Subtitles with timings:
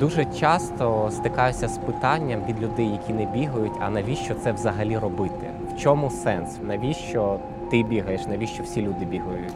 [0.00, 5.46] Дуже часто стикаюся з питанням від людей, які не бігають, а навіщо це взагалі робити?
[5.74, 6.58] В чому сенс?
[6.68, 7.36] Навіщо
[7.70, 8.26] ти бігаєш?
[8.26, 9.54] Навіщо всі люди бігають?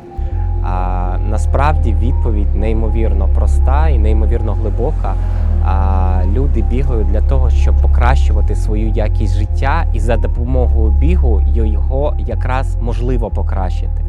[0.62, 5.14] А насправді відповідь неймовірно проста і неймовірно глибока.
[5.64, 12.14] А люди бігають для того, щоб покращувати свою якість життя, і за допомогою бігу його
[12.18, 14.04] якраз можливо покращити.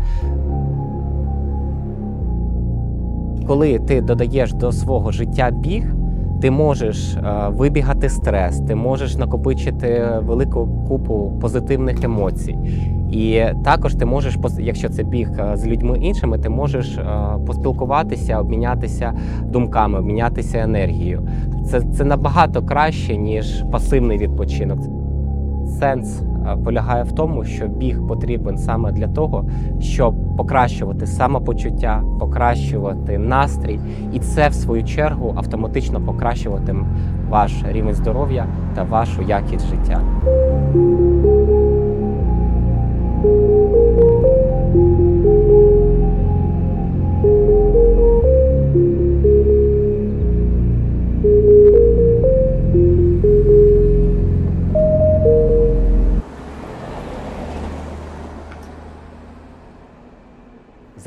[3.48, 5.94] Коли ти додаєш до свого життя біг,
[6.42, 12.58] ти можеш е, вибігати стрес, ти можеш накопичити велику купу позитивних емоцій.
[13.12, 17.06] І також ти можеш, якщо це біг е, з людьми іншими, ти можеш е,
[17.48, 21.28] поспілкуватися, обмінятися думками, обмінятися енергією.
[21.66, 24.80] Це, це набагато краще, ніж пасивний відпочинок.
[25.80, 26.22] Сенс
[26.64, 29.46] полягає в тому, що біг потрібен саме для того,
[29.80, 33.80] щоб покращувати самопочуття, покращувати настрій,
[34.14, 36.88] і це в свою чергу автоматично покращуватиме
[37.30, 40.02] ваш рівень здоров'я та вашу якість життя.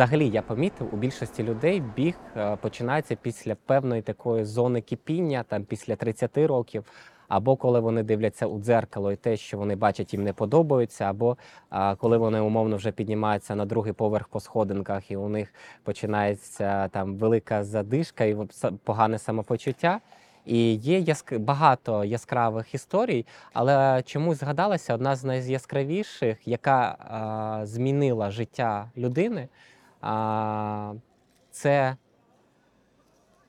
[0.02, 5.64] Взагалі, я помітив, у більшості людей біг е, починається після певної такої зони кипіння, там
[5.64, 6.84] після 30 років,
[7.28, 11.36] або коли вони дивляться у дзеркало і те, що вони бачать, їм не подобається, або
[11.98, 17.16] коли вони умовно вже піднімаються на другий поверх по сходинках, і у них починається там
[17.16, 18.36] велика задишка і
[18.84, 20.00] погане самопочуття.
[20.46, 21.38] І є яск...
[21.38, 29.48] багато яскравих історій, але чомусь згадалася одна з найяскравіших, яка а, змінила життя людини.
[30.02, 30.94] А,
[31.50, 31.96] це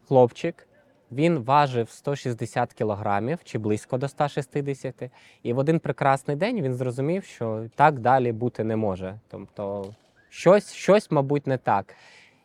[0.07, 0.67] хлопчик.
[1.11, 5.03] Він важив 160 кілограмів чи близько до 160.
[5.43, 9.19] І в один прекрасний день він зрозумів, що так далі бути не може.
[9.27, 9.93] Тобто
[10.29, 11.95] щось, щось, мабуть, не так.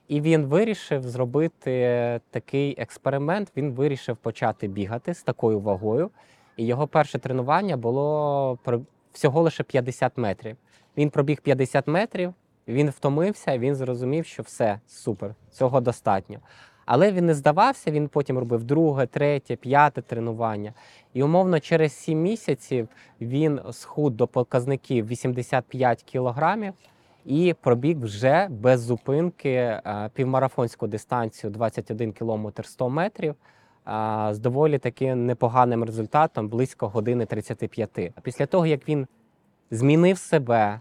[0.08, 3.52] І він вирішив зробити такий експеримент.
[3.56, 6.10] Він вирішив почати бігати з такою вагою.
[6.56, 8.58] І його перше тренування було
[9.12, 10.56] всього лише 50 метрів.
[10.96, 12.34] Він пробіг 50 метрів,
[12.68, 16.38] він втомився, він зрозумів, що все супер, цього достатньо.
[16.86, 20.72] Але він не здавався, він потім робив друге, третє, п'яте тренування.
[21.14, 22.88] І умовно через 7 місяців
[23.20, 26.72] він схуд до показників 85 кілограмів
[27.24, 33.34] і пробіг вже без зупинки е, півмарафонську дистанцію 21 кілометр 100 метрів
[34.30, 38.12] з доволі таки непоганим результатом близько години 35.
[38.22, 39.06] Після того, як він
[39.70, 40.80] змінив себе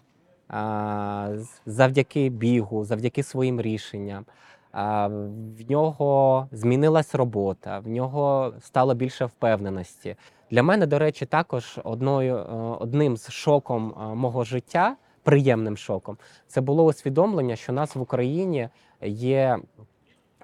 [1.66, 4.25] завдяки бігу, завдяки своїм рішенням.
[4.74, 10.16] В нього змінилась робота, в нього стало більше впевненості.
[10.52, 12.41] Для мене, до речі, також одною, е,
[12.80, 18.02] одним з шоком е, мого життя, приємним шоком, це було усвідомлення, що у нас в
[18.02, 18.69] Україні
[19.02, 19.59] є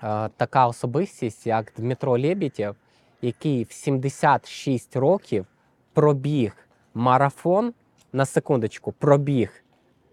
[0.03, 2.75] е, така особистість, як Дмитро Лєбітєв,
[3.21, 5.45] який в 76 років
[5.93, 6.57] пробіг
[6.93, 7.73] марафон
[8.13, 9.62] на секундочку, пробіг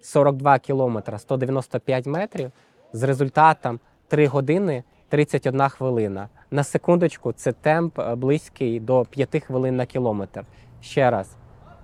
[0.01, 2.51] 42 кілометра 195 метрів
[2.93, 6.29] з результатом 3 години 31 хвилина.
[6.51, 10.45] На секундочку, це темп е, близький до 5 хвилин на кілометр.
[10.81, 11.37] Ще раз,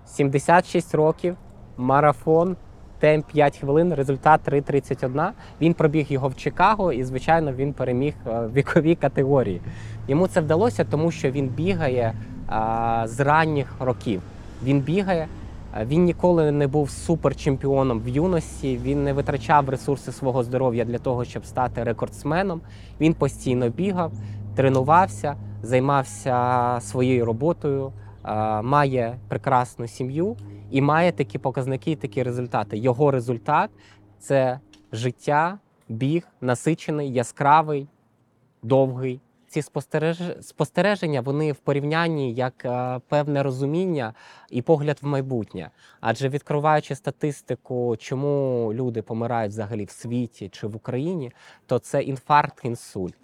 [0.07, 1.37] 76 років,
[1.77, 2.57] марафон,
[2.99, 5.31] темп 5 хвилин, результат 3.31.
[5.61, 9.61] Він пробіг його в Чикаго, і, звичайно, він переміг е, в віковій категорії.
[10.09, 12.15] Йому це вдалося, тому що він бігає
[12.49, 14.23] а, з ранніх років.
[14.63, 15.29] Він бігає.
[15.77, 18.79] А, Він ніколи не був суперчемпіоном в юності.
[18.83, 22.61] Він не витрачав ресурси свого здоров'я для того, щоб стати рекордсменом.
[23.01, 24.13] Він постійно бігав,
[24.55, 27.93] тренувався, займався своєю роботою,
[28.63, 30.37] має прекрасну сім'ю
[30.71, 32.79] і має такі показники, такі результати.
[32.79, 33.71] Його результат
[34.19, 34.61] це
[34.93, 35.59] життя,
[35.89, 37.89] біг, насичений, яскравий,
[38.63, 39.21] довгий.
[39.49, 44.15] Ці спостереж- спостереження вони в порівнянні як е, певне розуміння
[44.51, 45.71] і погляд в майбутнє.
[46.01, 51.33] Адже відкриваючи статистику, чому люди помирають взагалі в світі чи в Україні,
[51.67, 53.17] то це інфаркт, інсульт.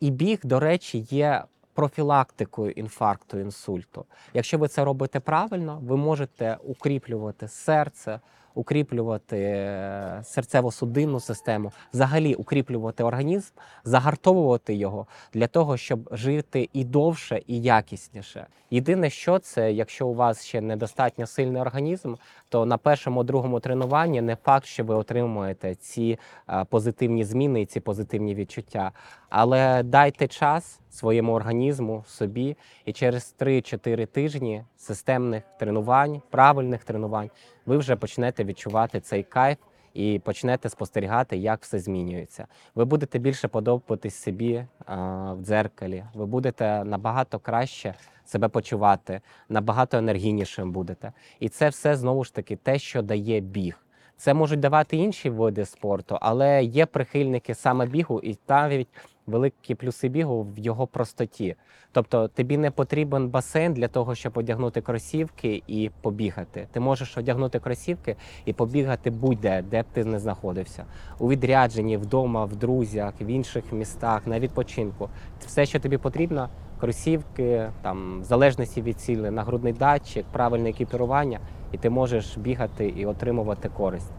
[0.00, 4.04] І біг, до речі, є профілактикою інфаркту, інсульту.
[4.34, 8.20] Якщо ви це робите правильно, ви можете укріплювати серце,
[8.56, 13.52] укріплювати е, серцево-судинну систему, взагалі укріплювати організм,
[13.84, 18.46] загартовувати його для того, щоб жити і довше, і якісніше.
[18.70, 22.14] Єдине, що це, якщо у вас ще недостатньо сильний організм,
[22.48, 26.18] то на першому другому тренуванні не факт, що ви отримуєте ці
[26.48, 28.92] е, позитивні зміни і ці позитивні відчуття.
[29.28, 37.30] Але дайте час своєму організму, собі, і через 3-4 тижні системних тренувань, правильних тренувань,
[37.66, 39.58] ви вже почнете відчувати цей кайф
[39.94, 42.46] і почнете спостерігати, як все змінюється.
[42.74, 44.96] Ви будете більше подобатись собі а,
[45.32, 46.04] в дзеркалі.
[46.14, 47.94] Ви будете набагато краще
[48.24, 51.12] себе почувати, набагато енергійнішим будете.
[51.40, 53.85] І це все знову ж таки те, що дає біг.
[54.16, 58.88] Це можуть давати інші види спорту, але є прихильники саме бігу, і навіть
[59.26, 61.56] великі плюси бігу в його простоті.
[61.92, 66.68] Тобто тобі не потрібен басейн для того, щоб одягнути кросівки і побігати.
[66.72, 70.84] Ти можеш одягнути кросівки і побігати будь-де, де б ти не знаходився.
[71.18, 75.08] У відрядженні, вдома, в друзях, в інших містах, на відпочинку.
[75.40, 76.48] Все, що тобі потрібно,
[76.80, 81.40] кросівки, там, в залежності від цілі, нагрудний датчик, правильне екіпірування,
[81.72, 84.12] і ти можеш бігати і отримувати користь.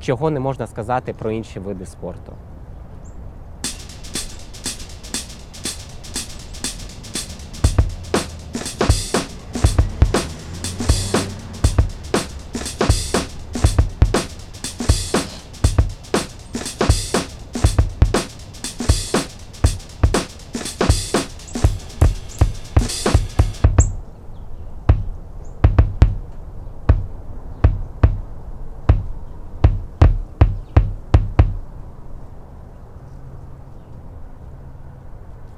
[0.00, 2.32] Чого не можна сказати про інші види спорту.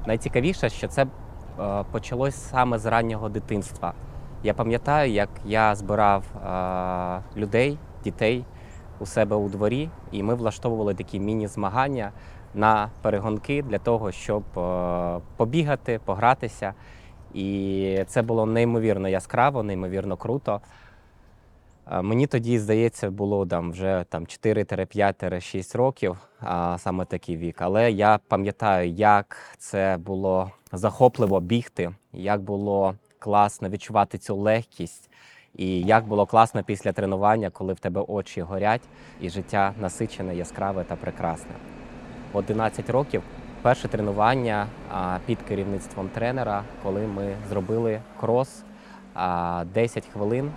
[0.07, 3.95] Найцікавіше, що це е, почалось саме з раннього дитинства.
[4.43, 8.45] Я пам'ятаю, як я збирав е, людей, дітей
[9.01, 12.13] у себе у дворі, і ми влаштовували такі міні-змагання
[12.55, 16.75] на перегонки для того, щоб е, побігати, погратися.
[17.35, 20.61] І це було неймовірно яскраво, неймовірно круто.
[21.91, 27.57] Мені тоді, здається, було там вже там 4-5-6 років, а, саме такий вік.
[27.59, 35.11] Але я пам'ятаю, як це було захопливо бігти, як було класно відчувати цю легкість,
[35.55, 38.83] і як було класно після тренування, коли в тебе очі горять
[39.21, 41.53] і життя насичене, яскраве та прекрасне.
[42.33, 43.23] В 11 років
[43.63, 44.67] перше тренування
[45.27, 48.63] під керівництвом тренера, коли ми зробили крос
[49.15, 50.51] а, 10 хвилин.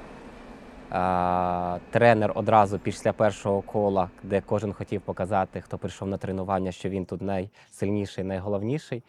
[1.89, 7.05] Тренер одразу після першого кола, де кожен хотів показати, хто прийшов на тренування, що він
[7.05, 9.03] тут найсильніший, найголовніший.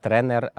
[0.00, 0.52] Тренер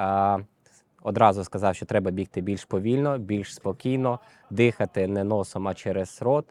[1.04, 6.46] одразу сказав, що треба бігти більш повільно, більш спокійно, дихати не носом, а через рот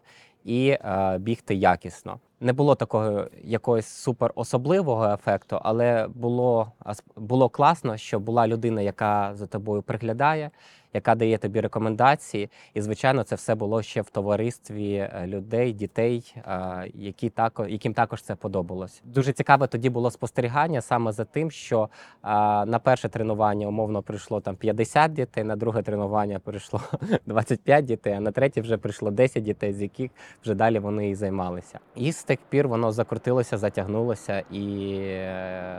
[0.45, 0.77] і
[1.19, 2.21] бігти якісно.
[2.41, 6.73] Не було такого якогось супер особливого ефекту, але було,
[7.17, 10.51] було класно, що була людина, яка за тобою приглядає,
[10.93, 12.51] яка дає тобі рекомендації.
[12.75, 17.95] І, звичайно, це все було ще в товаристві е, людей, дітей, е, які тако, яким
[17.95, 19.03] також це подобалось.
[19.05, 22.29] Дуже цікаве тоді було спостерігання саме за тим, що е,
[22.67, 26.81] на перше тренування умовно прийшло там 50 дітей, на друге тренування прийшло
[27.27, 30.11] 25 дітей, а на третє вже прийшло 10 дітей, з яких
[30.43, 31.79] вже далі вони і займалися.
[31.97, 34.99] І з тих пір воно закрутилося, затягнулося, і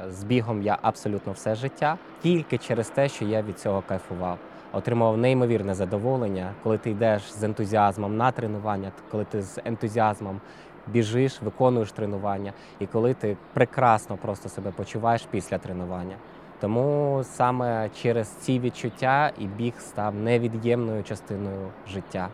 [0.08, 4.38] з бігом я абсолютно все життя тільки через те, що я від цього кайфував
[4.74, 10.42] отримував неймовірне задоволення, коли ти йдеш з ентузіазмом на тренування, коли ти з ентузіазмом
[10.88, 16.16] біжиш, виконуєш тренування, і коли ти прекрасно просто себе почуваєш після тренування.
[16.60, 22.30] Тому саме через ці відчуття і біг став невід'ємною частиною життя.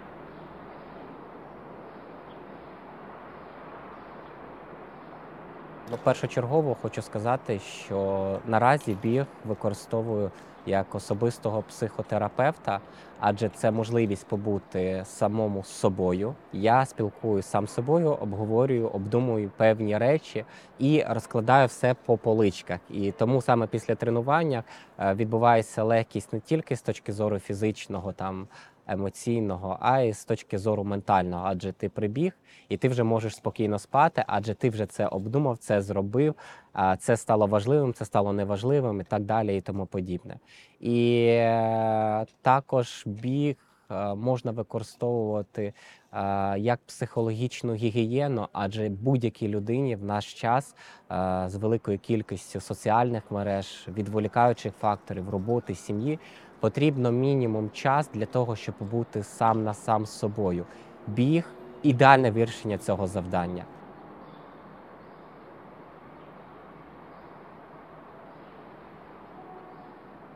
[5.92, 10.32] Ну, першочергово хочу сказати, що наразі біг використовую
[10.66, 12.80] як особистого психотерапевта,
[13.20, 16.36] адже це можливість побути самому з собою.
[16.54, 20.46] Я спілкую сам з собою, обговорюю, обдумую певні речі
[20.80, 22.80] і розкладаю все по поличках.
[22.90, 24.64] І тому саме після тренування
[25.00, 28.48] е, відбувається легкість не тільки з точки зору фізичного там.
[28.90, 32.34] Емоційного, а й з точки зору ментального, адже ти прибіг
[32.70, 36.36] і ти вже можеш спокійно спати, адже ти вже це обдумав, це зробив,
[36.74, 40.38] а це стало важливим, це стало неважливим і так далі, і тому подібне.
[40.80, 43.56] І е, також біг
[43.92, 45.74] е, можна використовувати
[46.14, 50.76] е, як психологічну гігієну, адже будь-якій людині в наш час
[51.12, 56.20] е, з великою кількістю соціальних мереж, відволікаючих факторів, роботи, сім'ї
[56.60, 60.66] потрібно мінімум час для того, щоб бути сам на сам з собою.
[61.08, 61.46] Біг
[61.84, 63.66] ідеальне вирішення цього завдання.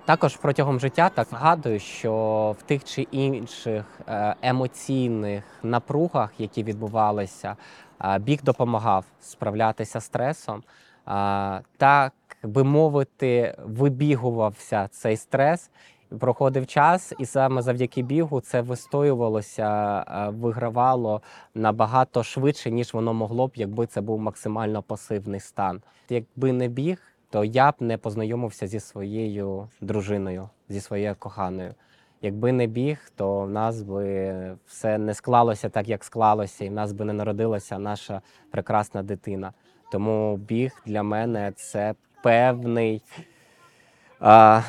[0.06, 7.56] Також протягом життя так згадую, що в тих чи інших е, емоційних напругах, які відбувалися,
[8.03, 10.63] е, біг допомагав справлятися з стресом.
[11.08, 12.13] Е, Так
[12.44, 15.70] би мовити, вибігувався цей стрес,
[16.20, 21.22] проходив час, і саме завдяки бігу це вистоювалося, е, вигравало
[21.55, 25.82] набагато швидше, ніж воно могло б, якби це був максимально пасивний стан.
[26.10, 31.74] Якби не біг, то я б не познайомився зі своєю дружиною, зі своєю коханою.
[32.22, 36.74] Якби не біг, то в нас би все не склалося так, як склалося, і в
[36.74, 39.53] нас би не народилася наша прекрасна дитина.
[39.91, 43.01] Тому біг для мене це певний
[44.20, 44.62] а,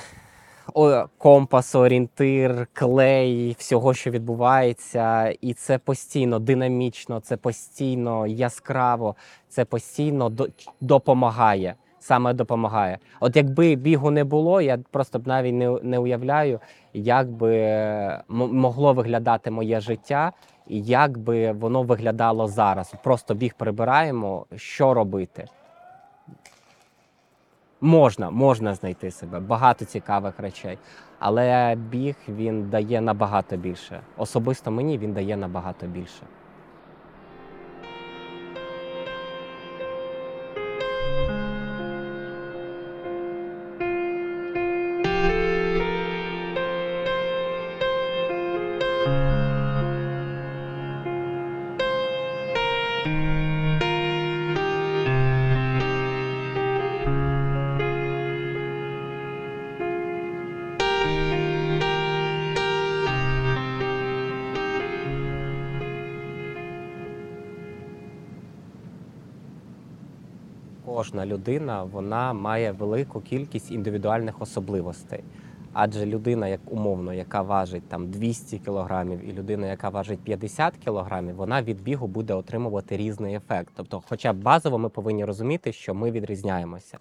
[1.19, 9.17] компас, орієнтир, клей всього, що відбувається, і це постійно динамічно, це постійно яскраво,
[9.49, 10.49] це постійно до-
[10.81, 11.75] допомагає.
[11.99, 12.99] Саме допомагає.
[13.21, 16.61] От якби бігу не було, я просто б навіть не, не уявляю,
[16.95, 17.59] як би
[18.29, 20.33] могло виглядати моє життя,
[20.67, 22.95] і як би воно виглядало зараз.
[23.03, 25.47] Просто біг прибираємо, що робити.
[27.85, 30.79] Можна, можна знайти себе, багато цікавих речей.
[31.19, 34.01] Але біг він дає набагато більше.
[34.17, 36.23] Особисто мені він дає набагато більше.
[70.87, 75.25] Кожна людина вона має велику кількість індивідуальних особливостей.
[75.73, 81.37] Адже людина, як умовно, яка важить там 200 кілограмів, і людина, яка важить 50 кілограмів,
[81.37, 83.73] вона від бігу буде отримувати різний ефект.
[83.77, 86.99] Тобто, хоча б базово ми повинні розуміти, що ми відрізняємося.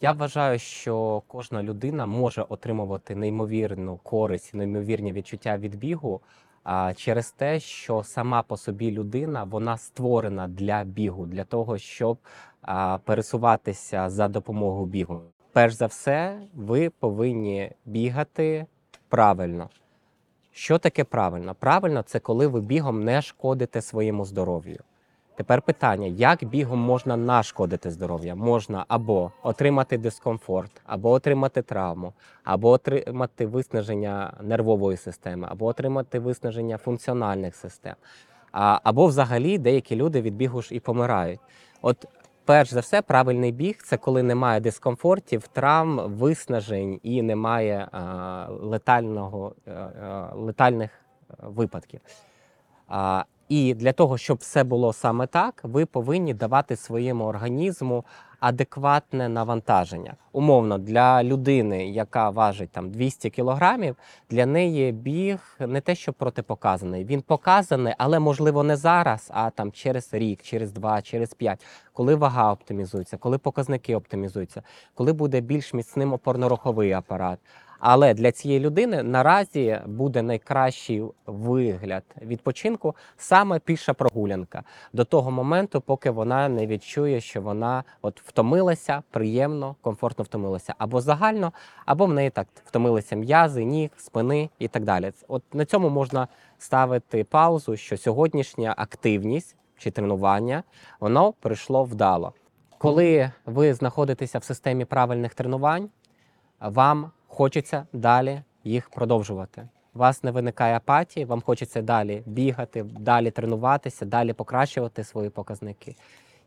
[0.00, 6.20] Я вважаю, що кожна людина може отримувати неймовірну користь, неймовірні відчуття від бігу.
[6.64, 12.18] А через те, що сама по собі людина вона створена для бігу, для того, щоб
[13.04, 15.20] пересуватися за допомогою бігу.
[15.52, 18.66] Перш за все, ви повинні бігати
[19.08, 19.68] правильно.
[20.52, 21.54] Що таке правильно?
[21.54, 24.78] Правильно це коли ви бігом не шкодите своєму здоров'ю.
[25.38, 28.34] Тепер питання: як бігом можна нашкодити здоров'я?
[28.34, 32.12] Можна або отримати дискомфорт, або отримати травму,
[32.44, 37.94] або отримати виснаження нервової системи, або отримати виснаження функціональних систем.
[38.52, 41.40] Або взагалі деякі люди від бігу ж і помирають.
[41.82, 42.06] От
[42.48, 49.54] перш за все, правильний біг це коли немає дискомфортів, травм, виснажень і немає а, летального,
[49.66, 52.00] е, е, летальних е, випадків.
[53.48, 58.04] І для того, щоб все було саме так, ви повинні давати своєму організму
[58.40, 60.14] адекватне навантаження.
[60.32, 63.96] Умовно, для людини, яка важить там 200 кілограмів,
[64.30, 67.04] для неї біг не те, що протипоказаний.
[67.04, 72.14] Він показаний, але можливо не зараз, а там через рік, через два, через п'ять, коли
[72.14, 74.62] вага оптимізується, коли показники оптимізуються,
[74.94, 77.38] коли буде більш міцним опорно-руховий апарат.
[77.78, 85.80] Але для цієї людини наразі буде найкращий вигляд відпочинку саме піша прогулянка до того моменту,
[85.80, 91.52] поки вона не відчує, що вона от втомилася, приємно, комфортно втомилася, або загально,
[91.86, 95.12] або в неї так втомилися м'язи, ніг, спини і так далі.
[95.28, 100.62] От на цьому можна ставити паузу, що сьогоднішня активність чи тренування
[101.00, 102.32] воно прийшло вдало.
[102.78, 105.88] Коли ви знаходитеся в системі правильних тренувань,
[106.60, 109.68] вам хочеться далі їх продовжувати.
[109.94, 115.94] У вас не виникає апатії, вам хочеться далі бігати, далі тренуватися, далі покращувати свої показники.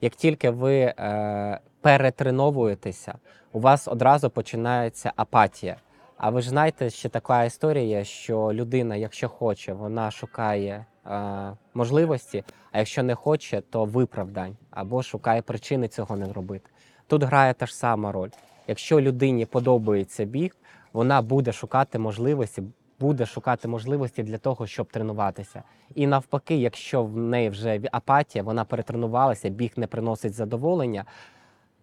[0.02, 3.14] Як тільки ви е, перетреновуєтеся,
[3.52, 5.76] у вас одразу починається апатія.
[6.18, 12.44] А ви ж знаєте, ще така історія, що людина, якщо хоче, вона шукає е, можливості,
[12.72, 16.70] а якщо не хоче, то виправдань або шукає причини цього не робити.
[17.08, 18.30] Тут грає та ж сама роль.
[18.68, 20.56] Якщо людині подобається біг,
[20.94, 22.64] вона буде шукати можливості,
[23.00, 25.64] буде шукати можливості для того, щоб тренуватися.
[25.96, 31.06] І навпаки, якщо в неї вже апатія, вона перетренувалася, біг не приносить задоволення,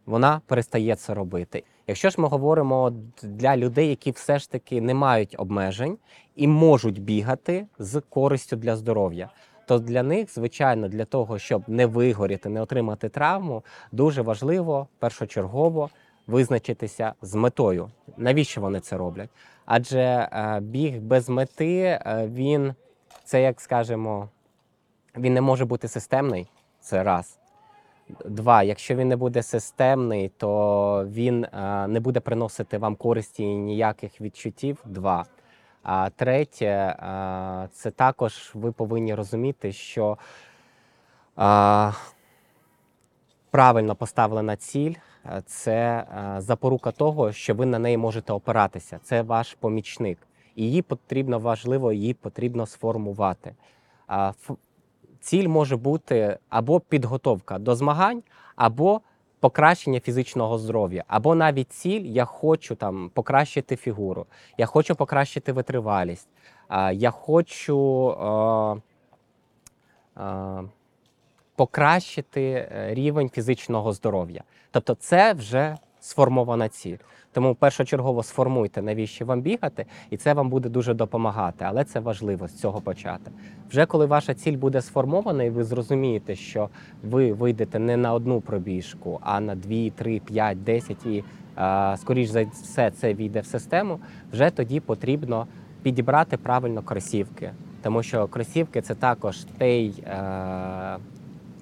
[0.06, 1.64] вона перестає це робити.
[1.86, 5.98] Якщо ж ми говоримо для людей, які все ж таки не мають обмежень
[6.36, 9.30] і можуть бігати з користю для здоров'я,
[9.66, 15.90] то для них, звичайно, для того, щоб не вигоріти, не отримати травму, дуже важливо першочергово
[16.28, 17.90] визначитися з метою.
[18.16, 19.30] Навіщо вони це роблять?
[19.66, 22.74] Адже е, біг без мети е, він
[23.24, 24.28] це як скажемо,
[25.16, 26.50] він не може бути системний.
[26.80, 27.38] Це раз.
[28.24, 33.56] Два, якщо він не буде системний, то він е, не буде приносити вам користі і
[33.56, 34.78] ніяких відчуттів.
[34.84, 35.24] Два.
[35.82, 36.96] А третє,
[37.72, 40.18] це також ви повинні розуміти, що
[43.50, 44.94] правильно поставлена ціль
[45.46, 49.00] це е, запорука того, що ви на неї можете опиратися.
[49.02, 50.18] Це ваш помічник.
[50.56, 53.54] Її потрібно важливо, її потрібно сформувати.
[55.20, 58.22] Ціль може бути або підготовка до змагань,
[58.56, 59.00] або
[59.40, 64.26] покращення фізичного здоров'я, або навіть ціль я хочу там покращити фігуру,
[64.58, 66.28] я хочу покращити витривалість,
[66.92, 68.82] я хочу е,
[70.22, 70.62] е,
[71.58, 74.42] покращити е, рівень фізичного здоров'я.
[74.70, 76.96] Тобто, це вже сформована ціль.
[77.32, 81.64] Тому першочергово сформуйте, навіщо вам бігати, і це вам буде дуже допомагати.
[81.68, 83.30] Але це важливо з цього почати.
[83.70, 86.68] Вже коли ваша ціль буде сформована, і ви зрозумієте, що
[87.02, 91.24] ви вийдете не на одну пробіжку, а на 2, 3, 5, 10 і
[91.58, 94.00] е, скоріш за все це війде в систему.
[94.32, 95.46] Вже тоді потрібно
[95.82, 97.50] підібрати правильно кросівки,
[97.82, 100.98] тому що кросівки це також той е,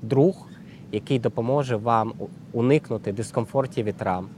[0.02, 0.48] друг,
[0.92, 2.12] який допоможе вам
[2.52, 4.28] уникнути дискомфортів і травм.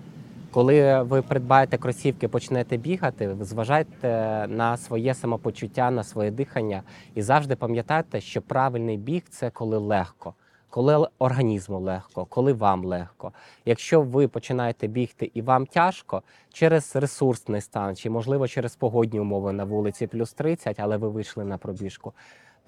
[0.51, 4.09] Коли ви придбаєте кросівки, почнете бігати, зважайте
[4.49, 6.83] на своє самопочуття, на своє дихання
[7.15, 10.35] і завжди пам'ятайте, що правильний біг це коли легко,
[10.71, 13.33] коли організму легко, коли вам легко.
[13.65, 16.23] Якщо ви починаєте бігти і вам тяжко
[16.53, 21.45] через ресурсний стан, чи можливо через погодні умови на вулиці плюс 30, але ви вийшли
[21.45, 22.13] на пробіжку,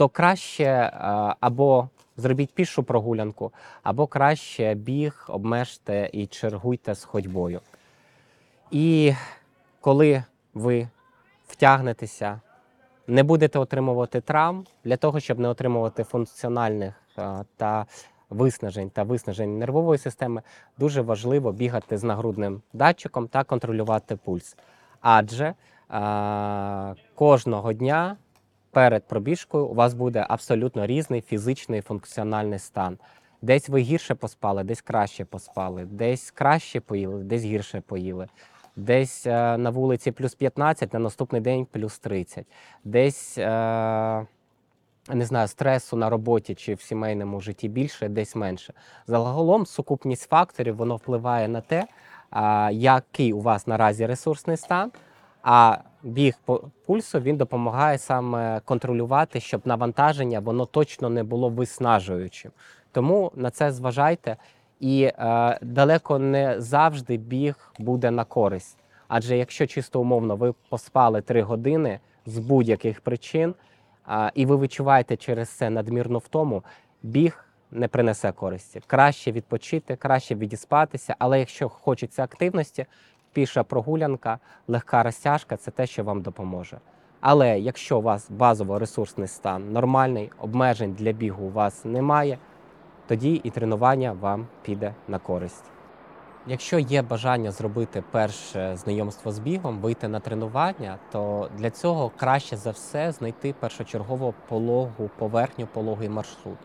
[0.00, 0.90] то краще е,
[1.40, 3.52] або зробіть пішу прогулянку,
[3.82, 7.60] або краще біг обмежте і чергуйте з ходьбою.
[8.70, 9.14] І
[9.80, 10.88] коли ви
[11.46, 12.40] втягнетеся,
[13.06, 17.86] не будете отримувати травм для того, щоб не отримувати функціональних е, та
[18.30, 20.42] виснажень та виснажень нервової системи,
[20.78, 24.56] дуже важливо бігати з нагрудним датчиком та контролювати пульс.
[25.00, 25.54] Адже
[25.90, 28.16] е, кожного дня
[28.70, 32.98] перед пробіжкою у вас буде абсолютно різний фізичний і функціональний стан.
[33.42, 38.28] Десь ви гірше поспали, десь краще поспали, десь краще поїли, десь гірше поїли.
[38.76, 42.46] Десь е, на вулиці плюс 15, на наступний день плюс 30.
[42.84, 44.26] Десь е,
[45.08, 48.74] не знаю, стресу на роботі чи в сімейному житті більше, десь менше.
[49.06, 51.86] Загалом сукупність факторів воно впливає на те,
[52.30, 54.92] а, який у вас наразі ресурсний стан.
[55.42, 62.50] А біг по пульсу він допомагає саме контролювати, щоб навантаження воно точно не було виснажуючим.
[62.92, 64.36] Тому на це зважайте.
[64.80, 68.78] І е, далеко не завжди біг буде на користь.
[69.08, 73.54] Адже якщо чисто умовно ви поспали 3 години з будь-яких причин,
[74.04, 76.62] а, і ви відчуваєте через це надмірну втому,
[77.02, 78.80] біг не принесе користі.
[78.86, 82.86] Краще відпочити, краще відіспатися, але якщо хочеться активності,
[83.32, 84.38] піша прогулянка,
[84.68, 86.78] легка розтяжка це те, що вам допоможе.
[87.20, 92.38] Але якщо у вас базово ресурсний стан нормальний, обмежень для бігу у вас немає,
[93.06, 95.64] тоді і тренування вам піде на користь.
[96.46, 102.56] Якщо є бажання зробити перше знайомство з бігом, вийти на тренування, то для цього краще
[102.56, 106.58] за все знайти першочергово пологу поверхню, пологий маршрут.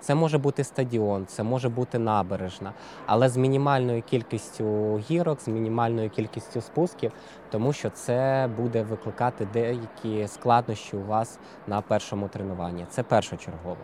[0.00, 2.72] Це може бути стадіон, це може бути набережна,
[3.06, 7.12] але з мінімальною кількістю гірок, з мінімальною кількістю спусків,
[7.50, 12.86] тому що це буде викликати деякі складнощі у вас на першому тренуванні.
[12.90, 13.76] Це першочергово.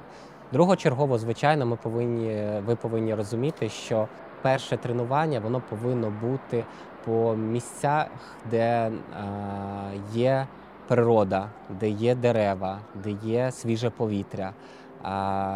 [0.53, 4.09] Другочергово, звичайно, ми повинні, ви повинні розуміти, що
[4.43, 6.65] перше тренування воно повинно бути
[7.05, 8.07] по місцях,
[8.51, 8.93] де е,
[10.13, 10.47] є
[10.89, 11.49] природа,
[11.81, 14.53] де є дерева, де є свіже повітря.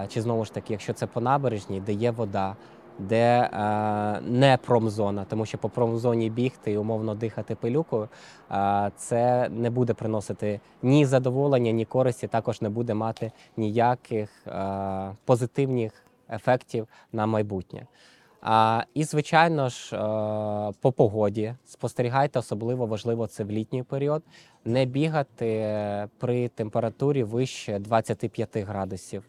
[0.08, 2.56] Чи знову ж таки, якщо це по набережній, де є вода,
[2.98, 8.08] де е, не промзона, тому що по промзоні бігти і умовно дихати пилюкою,
[8.50, 15.12] е, це не буде приносити ні задоволення, ні користі, також не буде мати ніяких е,
[15.24, 15.92] позитивних
[16.30, 17.86] ефектів на майбутнє.
[18.40, 19.96] А, і, звичайно ж,
[20.80, 21.54] по погоді.
[21.64, 24.22] Спостерігайте, особливо важливо це в літній період,
[24.64, 29.24] не бігати при температурі вище 25 градусів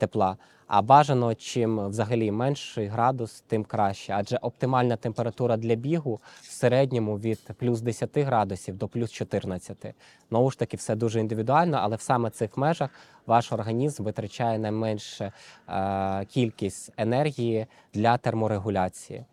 [0.00, 0.36] тепла.
[0.66, 4.12] А бажано, чим взагалі менший градус, тим краще.
[4.16, 9.94] Адже оптимальна температура для бігу в середньому від плюс 10 градусів до плюс 14.
[10.28, 12.90] Знову ж таки, все дуже індивідуально, але в саме цих межах
[13.26, 15.32] ваш організм витрачає найменше
[15.68, 19.24] е, кількість енергії для терморегуляції.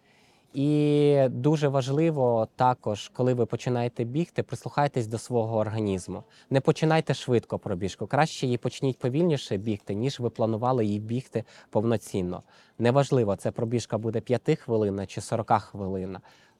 [0.53, 6.23] І дуже важливо також, коли ви починаєте бігти, прислухайтесь до свого організму.
[6.49, 8.07] Не починайте швидко пробіжку.
[8.07, 12.43] Краще її почніть повільніше бігти, ніж ви планували її бігти повноцінно.
[12.79, 16.17] Неважливо, це пробіжка буде 5 хвилин чи 40 хвилин.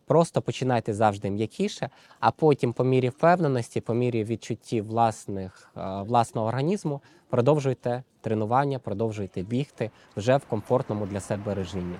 [0.07, 6.47] Просто починайте завжди м'якіше, а потім, по мірі впевненості, по мірі відчуттів власних, е, власного
[6.47, 11.95] організму, продовжуйте тренування, продовжуйте бігти вже в комфортному для себе режимі.